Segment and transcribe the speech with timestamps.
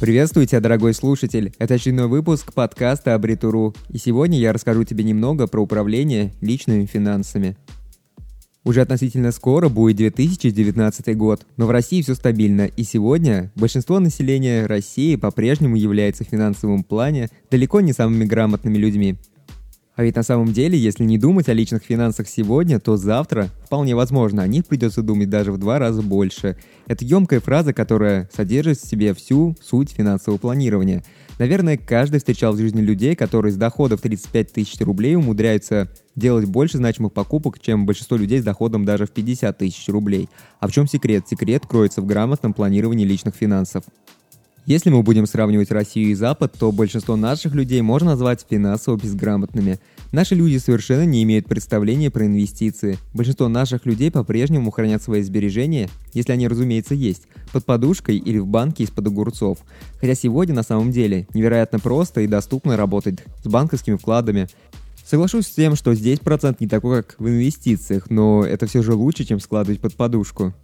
[0.00, 1.52] Приветствую тебя, дорогой слушатель.
[1.58, 3.74] Это очередной выпуск подкаста Абритуру.
[3.90, 7.58] И сегодня я расскажу тебе немного про управление личными финансами.
[8.64, 14.64] Уже относительно скоро будет 2019 год, но в России все стабильно, и сегодня большинство населения
[14.64, 19.16] России по-прежнему является в финансовом плане далеко не самыми грамотными людьми.
[19.96, 23.94] А ведь на самом деле, если не думать о личных финансах сегодня, то завтра, вполне
[23.94, 26.56] возможно, о них придется думать даже в два раза больше.
[26.86, 31.04] Это емкая фраза, которая содержит в себе всю суть финансового планирования.
[31.38, 36.76] Наверное, каждый встречал в жизни людей, которые с доходов 35 тысяч рублей умудряются делать больше
[36.76, 40.28] значимых покупок, чем большинство людей с доходом даже в 50 тысяч рублей.
[40.60, 41.24] А в чем секрет?
[41.28, 43.84] Секрет кроется в грамотном планировании личных финансов.
[44.66, 49.80] Если мы будем сравнивать Россию и Запад, то большинство наших людей можно назвать финансово безграмотными.
[50.12, 52.98] Наши люди совершенно не имеют представления про инвестиции.
[53.14, 58.46] Большинство наших людей по-прежнему хранят свои сбережения, если они, разумеется, есть, под подушкой или в
[58.46, 59.58] банке из-под огурцов.
[59.98, 64.46] Хотя сегодня на самом деле невероятно просто и доступно работать с банковскими вкладами.
[65.04, 68.92] Соглашусь с тем, что здесь процент не такой, как в инвестициях, но это все же
[68.92, 70.54] лучше, чем складывать под подушку.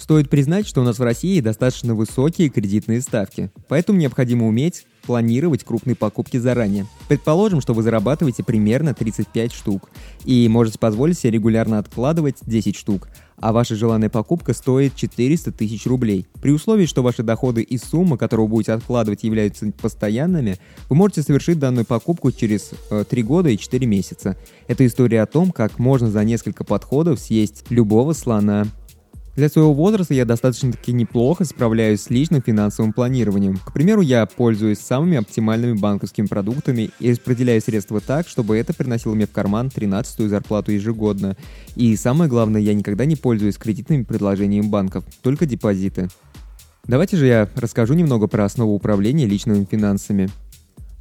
[0.00, 5.62] Стоит признать, что у нас в России достаточно высокие кредитные ставки, поэтому необходимо уметь планировать
[5.62, 6.86] крупные покупки заранее.
[7.06, 9.90] Предположим, что вы зарабатываете примерно 35 штук
[10.24, 15.86] и можете позволить себе регулярно откладывать 10 штук, а ваша желанная покупка стоит 400 тысяч
[15.86, 16.26] рублей.
[16.40, 20.56] При условии, что ваши доходы и сумма, которую вы будете откладывать, являются постоянными,
[20.88, 24.36] вы можете совершить данную покупку через э, 3 года и 4 месяца.
[24.66, 28.66] Это история о том, как можно за несколько подходов съесть любого слона.
[29.36, 33.58] Для своего возраста я достаточно-таки неплохо справляюсь с личным финансовым планированием.
[33.58, 39.14] К примеру, я пользуюсь самыми оптимальными банковскими продуктами и распределяю средства так, чтобы это приносило
[39.14, 41.36] мне в карман 13-ю зарплату ежегодно.
[41.76, 46.08] И самое главное, я никогда не пользуюсь кредитными предложениями банков, только депозиты.
[46.86, 50.28] Давайте же я расскажу немного про основу управления личными финансами.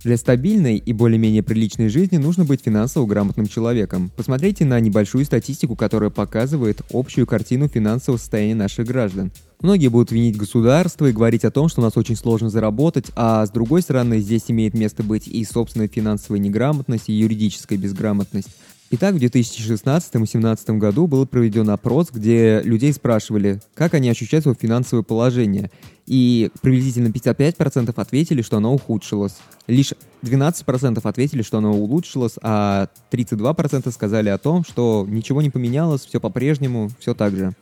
[0.03, 4.11] Для стабильной и более-менее приличной жизни нужно быть финансово грамотным человеком.
[4.15, 9.31] Посмотрите на небольшую статистику, которая показывает общую картину финансового состояния наших граждан.
[9.61, 13.45] Многие будут винить государство и говорить о том, что у нас очень сложно заработать, а
[13.45, 18.47] с другой стороны здесь имеет место быть и собственная финансовая неграмотность, и юридическая безграмотность.
[18.91, 24.43] Итак, в 2016 и 2017 году был проведен опрос, где людей спрашивали, как они ощущают
[24.43, 25.69] свое финансовое положение.
[26.07, 29.37] И приблизительно 55% ответили, что оно ухудшилось.
[29.67, 36.03] Лишь 12% ответили, что оно улучшилось, а 32% сказали о том, что ничего не поменялось,
[36.03, 37.53] все по-прежнему, все так же.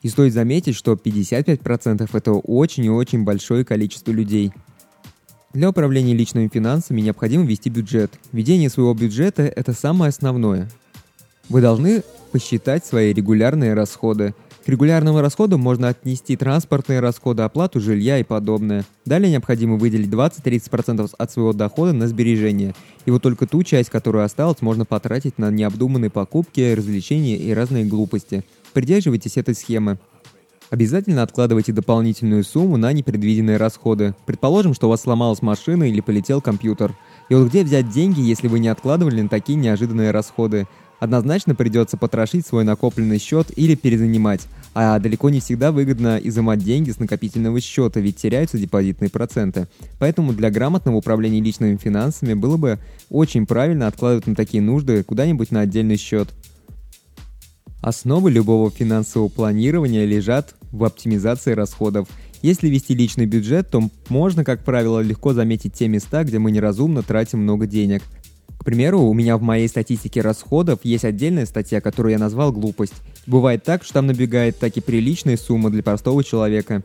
[0.00, 4.52] И стоит заметить, что 55% это очень и очень большое количество людей–
[5.52, 8.12] для управления личными финансами необходимо вести бюджет.
[8.32, 10.70] Ведение своего бюджета– это самое основное.
[11.48, 14.34] Вы должны посчитать свои регулярные расходы.
[14.64, 18.84] К регулярным расходам можно отнести транспортные расходы, оплату жилья и подобное.
[19.04, 22.74] Далее необходимо выделить 20-30% от своего дохода на сбережения.
[23.06, 27.84] И вот только ту часть, которую осталась, можно потратить на необдуманные покупки, развлечения и разные
[27.84, 28.44] глупости.
[28.72, 29.98] Придерживайтесь этой схемы.
[30.70, 34.14] Обязательно откладывайте дополнительную сумму на непредвиденные расходы.
[34.24, 36.94] Предположим, что у вас сломалась машина или полетел компьютер.
[37.28, 40.68] И вот где взять деньги, если вы не откладывали на такие неожиданные расходы?
[41.00, 44.46] Однозначно придется потрошить свой накопленный счет или перезанимать.
[44.72, 49.66] А далеко не всегда выгодно изымать деньги с накопительного счета, ведь теряются депозитные проценты.
[49.98, 55.50] Поэтому для грамотного управления личными финансами было бы очень правильно откладывать на такие нужды куда-нибудь
[55.50, 56.28] на отдельный счет.
[57.80, 62.08] Основы любого финансового планирования лежат в оптимизации расходов.
[62.42, 67.02] Если вести личный бюджет, то можно, как правило, легко заметить те места, где мы неразумно
[67.02, 68.02] тратим много денег.
[68.58, 72.94] К примеру, у меня в моей статистике расходов есть отдельная статья, которую я назвал «Глупость».
[73.26, 76.82] Бывает так, что там набегает так и приличная сумма для простого человека.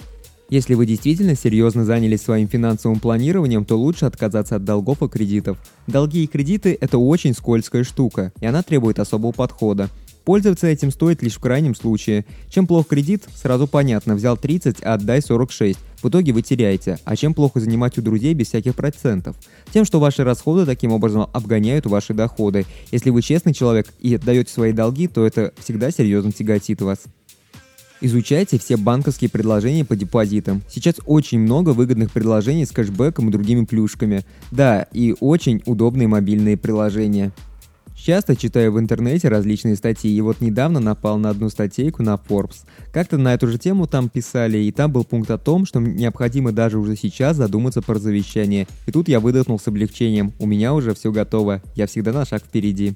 [0.50, 5.57] Если вы действительно серьезно занялись своим финансовым планированием, то лучше отказаться от долгов и кредитов.
[5.88, 9.90] Долги и кредиты– это очень скользкая штука, и она требует особого подхода.
[10.25, 12.25] Пользоваться этим стоит лишь в крайнем случае.
[12.49, 15.77] Чем плох кредит, сразу понятно, взял 30, а отдай 46.
[16.01, 16.97] В итоге вы теряете.
[17.05, 19.35] А чем плохо занимать у друзей без всяких процентов?
[19.72, 22.66] Тем, что ваши расходы таким образом обгоняют ваши доходы.
[22.91, 26.99] Если вы честный человек и отдаете свои долги, то это всегда серьезно тяготит вас.
[28.01, 30.63] Изучайте все банковские предложения по депозитам.
[30.69, 34.25] Сейчас очень много выгодных предложений с кэшбэком и другими плюшками.
[34.51, 37.31] Да, и очень удобные мобильные приложения.
[38.05, 42.57] Часто читаю в интернете различные статьи, и вот недавно напал на одну статейку на Forbes.
[42.93, 46.52] Как-то на эту же тему там писали, и там был пункт о том, что необходимо
[46.52, 48.67] даже уже сейчас задуматься про завещание.
[48.85, 50.34] И тут я выдохнул с облегчением.
[50.37, 51.63] У меня уже все готово.
[51.73, 52.93] Я всегда на шаг впереди.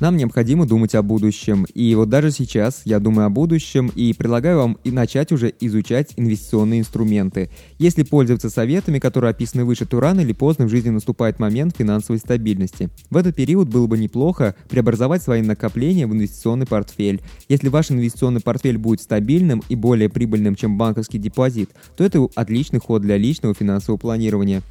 [0.00, 1.66] Нам необходимо думать о будущем.
[1.74, 6.14] И вот даже сейчас я думаю о будущем и предлагаю вам и начать уже изучать
[6.16, 7.50] инвестиционные инструменты.
[7.78, 12.18] Если пользоваться советами, которые описаны выше, то рано или поздно в жизни наступает момент финансовой
[12.18, 12.88] стабильности.
[13.10, 17.20] В этот период было бы неплохо преобразовать свои накопления в инвестиционный портфель.
[17.50, 21.68] Если ваш инвестиционный портфель будет стабильным и более прибыльным, чем банковский депозит,
[21.98, 24.62] то это отличный ход для личного финансового планирования.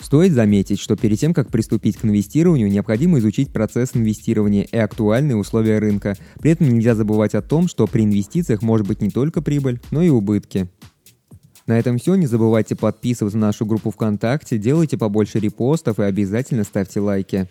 [0.00, 5.36] Стоит заметить, что перед тем, как приступить к инвестированию, необходимо изучить процесс инвестирования и актуальные
[5.36, 6.16] условия рынка.
[6.40, 10.00] При этом нельзя забывать о том, что при инвестициях может быть не только прибыль, но
[10.02, 10.68] и убытки.
[11.66, 12.14] На этом все.
[12.14, 17.48] Не забывайте подписываться на нашу группу ВКонтакте, делайте побольше репостов и обязательно ставьте лайки.